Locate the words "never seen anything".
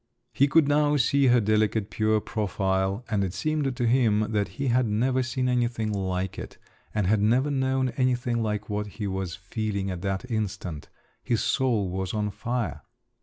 4.87-5.93